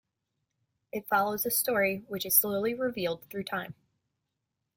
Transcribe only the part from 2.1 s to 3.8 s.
is slowly revealed through time.